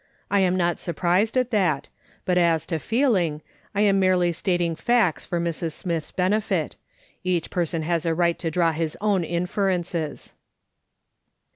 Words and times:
I 0.31 0.39
am 0.39 0.55
not 0.55 0.79
surprised 0.79 1.37
at 1.37 1.51
that; 1.51 1.87
but 2.25 2.35
as 2.35 2.65
to 2.65 2.79
feeling, 2.79 3.43
I 3.75 3.81
am 3.81 3.99
merely 3.99 4.31
stating 4.31 4.75
facts 4.75 5.25
for 5.25 5.39
Mrs. 5.39 5.73
Smith's 5.73 6.11
benefit; 6.11 6.75
each 7.23 7.51
person 7.51 7.83
has 7.83 8.03
a 8.07 8.15
right 8.15 8.39
to 8.39 8.49
draw 8.49 8.71
his 8.71 8.97
own 8.99 9.23
inferences." 9.23 10.33